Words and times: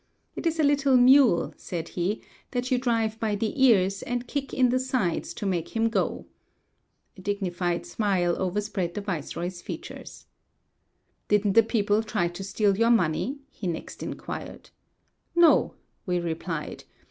"It 0.35 0.47
is 0.47 0.59
a 0.59 0.63
little 0.63 0.97
mule," 0.97 1.53
said 1.57 1.89
he, 1.89 2.23
"that 2.49 2.71
you 2.71 2.79
drive 2.79 3.19
by 3.19 3.35
the 3.35 3.63
ears, 3.63 4.01
and 4.01 4.25
kick 4.27 4.51
in 4.51 4.69
the 4.69 4.79
sides 4.79 5.31
to 5.35 5.45
make 5.45 5.75
him 5.75 5.89
go." 5.89 6.25
A 7.17 7.21
dignified 7.21 7.85
smile 7.85 8.35
overspread 8.41 8.95
the 8.95 9.01
viceroy's 9.01 9.61
features. 9.61 10.25
"Didn't 11.27 11.53
the 11.53 11.61
people 11.61 12.01
try 12.01 12.29
to 12.29 12.43
steal 12.43 12.79
your 12.79 12.89
money?" 12.89 13.41
he 13.51 13.67
next 13.67 14.01
inquired. 14.01 14.71
"No," 15.35 15.75
we 16.07 16.19
replied. 16.19 16.83